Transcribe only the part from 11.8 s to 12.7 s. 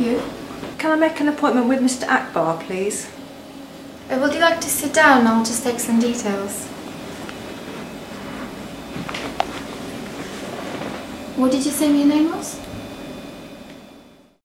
your name was?